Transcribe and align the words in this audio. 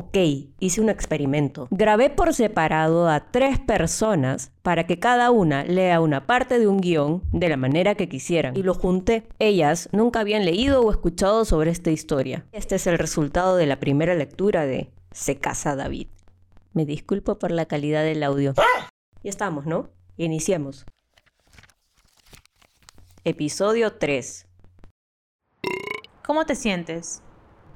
Ok, 0.00 0.16
hice 0.60 0.80
un 0.80 0.90
experimento. 0.90 1.66
Grabé 1.72 2.08
por 2.08 2.32
separado 2.32 3.08
a 3.08 3.32
tres 3.32 3.58
personas 3.58 4.52
para 4.62 4.86
que 4.86 5.00
cada 5.00 5.32
una 5.32 5.64
lea 5.64 6.00
una 6.00 6.24
parte 6.24 6.60
de 6.60 6.68
un 6.68 6.80
guion 6.80 7.24
de 7.32 7.48
la 7.48 7.56
manera 7.56 7.96
que 7.96 8.08
quisieran 8.08 8.56
y 8.56 8.62
lo 8.62 8.74
junté. 8.74 9.26
Ellas 9.40 9.88
nunca 9.90 10.20
habían 10.20 10.44
leído 10.44 10.82
o 10.82 10.92
escuchado 10.92 11.44
sobre 11.44 11.72
esta 11.72 11.90
historia. 11.90 12.46
Este 12.52 12.76
es 12.76 12.86
el 12.86 12.96
resultado 12.96 13.56
de 13.56 13.66
la 13.66 13.80
primera 13.80 14.14
lectura 14.14 14.66
de 14.66 14.92
Se 15.10 15.38
casa 15.38 15.74
David. 15.74 16.06
Me 16.74 16.86
disculpo 16.86 17.40
por 17.40 17.50
la 17.50 17.66
calidad 17.66 18.04
del 18.04 18.22
audio. 18.22 18.54
Ya 19.24 19.30
estamos, 19.30 19.66
¿no? 19.66 19.90
Iniciemos. 20.16 20.86
Episodio 23.24 23.94
3. 23.94 24.46
¿Cómo 26.24 26.46
te 26.46 26.54
sientes? 26.54 27.20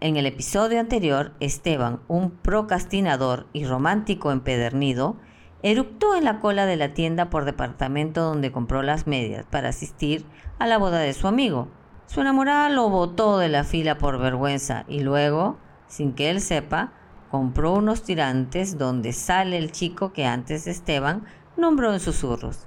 En 0.02 0.16
el 0.16 0.26
episodio 0.26 0.80
anterior, 0.80 1.30
Esteban, 1.38 2.00
un 2.08 2.32
procrastinador 2.32 3.46
y 3.52 3.66
romántico 3.66 4.32
empedernido, 4.32 5.14
eructó 5.62 6.16
en 6.16 6.24
la 6.24 6.40
cola 6.40 6.66
de 6.66 6.74
la 6.74 6.92
tienda 6.92 7.30
por 7.30 7.44
departamento 7.44 8.22
donde 8.22 8.50
compró 8.50 8.82
las 8.82 9.06
medias 9.06 9.46
para 9.48 9.68
asistir 9.68 10.26
a 10.58 10.66
la 10.66 10.76
boda 10.76 10.98
de 10.98 11.12
su 11.12 11.28
amigo. 11.28 11.68
Su 12.06 12.20
enamorada 12.20 12.68
lo 12.68 12.90
botó 12.90 13.38
de 13.38 13.48
la 13.48 13.62
fila 13.62 13.98
por 13.98 14.18
vergüenza 14.18 14.84
y 14.88 15.02
luego, 15.02 15.56
sin 15.86 16.14
que 16.14 16.30
él 16.30 16.40
sepa, 16.40 16.90
compró 17.30 17.72
unos 17.72 18.02
tirantes 18.02 18.78
donde 18.78 19.12
sale 19.12 19.56
el 19.56 19.70
chico 19.70 20.12
que 20.12 20.26
antes 20.26 20.66
Esteban 20.66 21.26
nombró 21.56 21.92
en 21.92 22.00
susurros. 22.00 22.66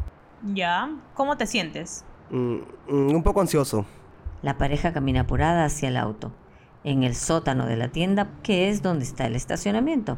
¿Ya? 0.53 0.89
¿Cómo 1.15 1.35
te 1.35 1.47
sientes? 1.47 2.05
Mm, 2.29 2.59
mm, 2.87 3.13
un 3.13 3.23
poco 3.23 3.41
ansioso. 3.41 3.85
La 4.41 4.57
pareja 4.57 4.93
camina 4.93 5.21
apurada 5.21 5.65
hacia 5.65 5.89
el 5.89 5.97
auto, 5.97 6.31
en 6.85 7.03
el 7.03 7.15
sótano 7.15 7.65
de 7.65 7.75
la 7.75 7.89
tienda, 7.89 8.29
que 8.43 8.69
es 8.69 8.81
donde 8.81 9.03
está 9.03 9.25
el 9.25 9.35
estacionamiento. 9.35 10.17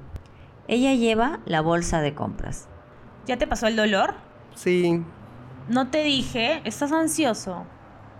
Ella 0.67 0.94
lleva 0.94 1.39
la 1.45 1.62
bolsa 1.62 2.02
de 2.02 2.13
compras. 2.13 2.67
¿Ya 3.25 3.38
te 3.38 3.47
pasó 3.47 3.67
el 3.67 3.78
dolor? 3.78 4.16
Sí. 4.53 5.03
No 5.69 5.88
te 5.88 6.03
dije, 6.03 6.61
estás 6.66 6.92
ansioso. 6.92 7.66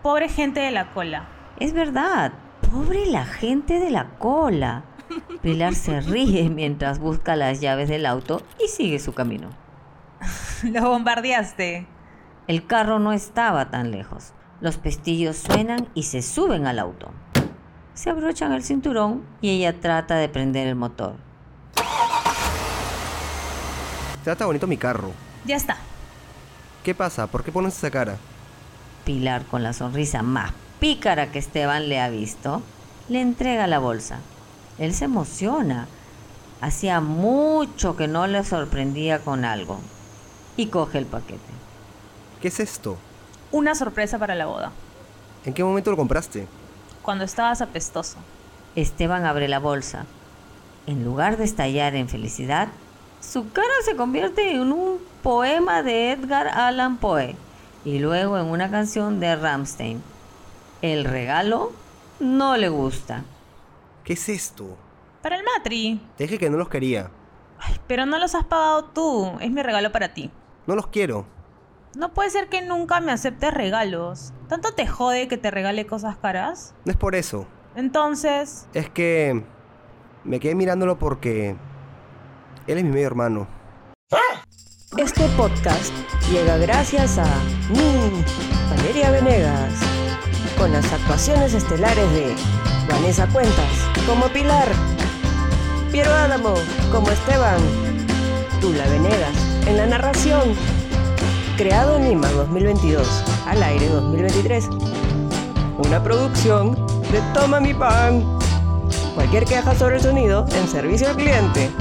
Pobre 0.02 0.30
gente 0.30 0.62
de 0.62 0.72
la 0.72 0.94
cola. 0.94 1.28
Es 1.60 1.74
verdad, 1.74 2.34
pobre 2.72 3.06
la 3.06 3.26
gente 3.26 3.80
de 3.80 3.92
la 3.92 4.12
cola. 4.18 4.86
Pilar 5.42 5.76
se 5.76 6.00
ríe 6.02 6.50
mientras 6.50 7.00
busca 7.00 7.36
las 7.36 7.60
llaves 7.60 7.90
del 7.90 8.06
auto 8.06 8.42
y 8.64 8.70
sigue 8.70 9.00
su 9.00 9.14
camino. 9.14 9.50
Lo 10.64 10.90
bombardeaste. 10.90 11.86
El 12.48 12.66
carro 12.66 13.00
no 13.00 13.12
estaba 13.12 13.70
tan 13.70 13.92
lejos. 13.92 14.34
Los 14.62 14.78
pestillos 14.78 15.36
suenan 15.36 15.90
y 15.94 16.04
se 16.04 16.22
suben 16.22 16.66
al 16.66 16.80
auto. 16.80 17.12
Se 17.98 18.12
abrochan 18.12 18.52
el 18.52 18.64
cinturón 18.64 19.24
y 19.42 19.50
ella 19.50 19.80
trata 19.80 20.18
de 20.18 20.30
prender 20.30 20.68
el 20.68 20.76
motor. 20.76 21.16
Trata 24.24 24.46
bonito 24.46 24.68
mi 24.68 24.78
carro. 24.78 25.14
Ya 25.46 25.56
está. 25.56 25.78
¿Qué 26.84 26.94
pasa? 26.94 27.26
¿Por 27.26 27.44
qué 27.44 27.52
pones 27.52 27.76
esa 27.76 27.90
cara? 27.90 28.18
Pilar, 29.04 29.46
con 29.46 29.64
la 29.64 29.74
sonrisa 29.74 30.22
más 30.22 30.52
pícara 30.80 31.32
que 31.32 31.40
Esteban 31.40 31.90
le 31.90 32.00
ha 32.00 32.08
visto, 32.10 32.62
le 33.10 33.20
entrega 33.20 33.66
la 33.66 33.80
bolsa. 33.80 34.20
Él 34.78 34.94
se 34.94 35.06
emociona. 35.06 35.88
Hacía 36.62 37.02
mucho 37.02 37.96
que 37.96 38.08
no 38.08 38.28
le 38.28 38.44
sorprendía 38.44 39.24
con 39.24 39.44
algo. 39.44 39.80
Y 40.56 40.68
coge 40.68 41.00
el 41.00 41.08
paquete. 41.08 41.40
¿Qué 42.44 42.50
es 42.50 42.60
esto? 42.60 42.96
Una 43.52 43.74
sorpresa 43.74 44.20
para 44.20 44.36
la 44.36 44.46
boda. 44.46 44.72
¿En 45.46 45.56
qué 45.56 45.64
momento 45.64 45.90
lo 45.90 45.98
compraste? 45.98 46.48
Cuando 47.08 47.24
estabas 47.24 47.62
apestoso. 47.62 48.18
Esteban 48.76 49.26
abre 49.26 49.48
la 49.48 49.60
bolsa. 49.60 50.06
En 50.88 51.06
lugar 51.06 51.38
de 51.38 51.46
estallar 51.46 51.96
en 51.96 52.10
felicidad, 52.10 52.68
su 53.22 53.50
cara 53.54 53.72
se 53.86 53.96
convierte 53.96 54.52
en 54.52 54.74
un 54.74 55.00
poema 55.24 55.84
de 55.84 56.12
Edgar 56.12 56.50
Allan 56.50 56.98
Poe 56.98 57.38
y 57.86 58.00
luego 58.00 58.38
en 58.38 58.48
una 58.48 58.70
canción 58.70 59.22
de 59.22 59.38
Ramstein. 59.38 60.04
El 60.82 61.06
regalo 61.06 61.72
no 62.20 62.58
le 62.58 62.68
gusta. 62.68 63.24
¿Qué 64.04 64.12
es 64.12 64.28
esto? 64.28 64.76
Para 65.22 65.38
el 65.38 65.46
matri. 65.46 66.02
Te 66.18 66.26
dije 66.26 66.38
que 66.38 66.50
no 66.50 66.58
los 66.58 66.68
quería. 66.68 67.10
Ay, 67.58 67.80
pero 67.88 68.06
no 68.06 68.20
los 68.20 68.36
has 68.36 68.44
pagado 68.44 68.84
tú. 68.84 69.32
Es 69.40 69.50
mi 69.50 69.64
regalo 69.64 69.94
para 69.94 70.14
ti. 70.14 70.30
No 70.66 70.76
los 70.76 70.88
quiero. 70.88 71.26
No 71.96 72.14
puede 72.14 72.30
ser 72.30 72.48
que 72.50 72.62
nunca 72.62 73.00
me 73.00 73.12
aceptes 73.12 73.54
regalos. 73.54 74.34
¿Tanto 74.48 74.74
te 74.74 74.88
jode 74.88 75.28
que 75.28 75.38
te 75.38 75.52
regale 75.52 75.86
cosas 75.88 76.18
caras? 76.18 76.74
No 76.86 76.92
es 76.92 76.98
por 76.98 77.16
eso. 77.16 77.48
Entonces, 77.76 78.68
Es 78.74 78.90
que 78.90 79.44
me 80.24 80.40
quedé 80.40 80.56
mirándolo 80.56 80.98
porque 81.00 81.56
él 82.68 82.78
es 82.78 82.84
mi 82.84 82.90
medio 82.92 83.08
hermano. 83.08 83.48
Este 84.98 85.28
podcast 85.38 85.94
llega 86.32 86.58
gracias 86.58 87.18
a 87.20 87.26
mí, 87.70 88.24
Valeria 88.76 89.12
Venegas, 89.12 89.74
con 90.58 90.72
las 90.72 90.92
actuaciones 90.92 91.54
estelares 91.54 92.12
de 92.14 92.36
Vanessa 92.90 93.28
Cuentas 93.28 93.90
como 94.08 94.28
Pilar, 94.30 94.68
Piero 95.92 96.12
Adamo 96.12 96.56
como 96.92 97.10
Esteban, 97.10 97.60
Tula 98.60 98.88
Venegas 98.88 99.36
en 99.68 99.78
la 99.78 99.86
narración, 99.86 100.54
creado 101.58 101.98
en 101.98 102.08
Lima 102.08 102.30
2022, 102.30 103.06
al 103.48 103.64
aire 103.64 103.90
2023. 103.90 104.70
Una 105.80 106.02
producción 106.04 106.76
de 107.12 107.20
Toma 107.34 107.60
mi 107.60 107.74
pan. 107.74 108.24
Cualquier 109.16 109.46
queja 109.46 109.76
sobre 109.76 109.96
el 109.96 110.02
sonido 110.02 110.46
en 110.56 110.68
servicio 110.68 111.10
al 111.10 111.16
cliente 111.16 111.72